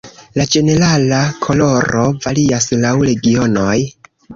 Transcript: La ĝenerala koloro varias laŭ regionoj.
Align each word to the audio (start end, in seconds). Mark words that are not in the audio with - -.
La 0.39 0.45
ĝenerala 0.55 1.21
koloro 1.49 2.09
varias 2.27 2.75
laŭ 2.83 2.99
regionoj. 3.13 3.81